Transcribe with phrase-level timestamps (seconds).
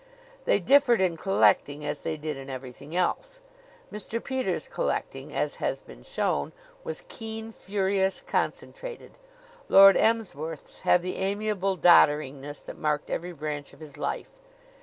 [0.45, 3.39] They differed in collecting as they did in everything else.
[3.93, 4.17] Mr.
[4.23, 9.11] Peters' collecting, as has been shown, was keen, furious, concentrated;
[9.69, 14.31] Lord Emsworth's had the amiable dodderingness that marked every branch of his life.